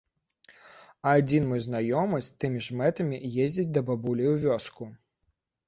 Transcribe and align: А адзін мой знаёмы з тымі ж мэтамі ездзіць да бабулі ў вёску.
А 1.09 1.13
адзін 1.19 1.45
мой 1.51 1.61
знаёмы 1.67 2.17
з 2.29 2.41
тымі 2.45 2.63
ж 2.69 2.79
мэтамі 2.81 3.21
ездзіць 3.47 3.69
да 3.77 3.81
бабулі 3.93 4.23
ў 4.33 4.43
вёску. 4.49 4.93